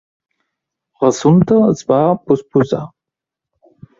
L'assumpte 1.03 1.59
es 1.75 1.85
va 1.93 2.01
posposar. 2.31 2.83